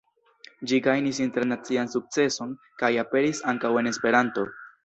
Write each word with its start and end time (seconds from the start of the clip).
Ĝi 0.71 0.79
gajnis 0.87 1.19
internacian 1.25 1.93
sukceson 1.97 2.57
kaj 2.83 2.93
aperis 3.05 3.47
ankaŭ 3.55 3.75
en 3.83 3.93
Esperanto. 3.95 4.49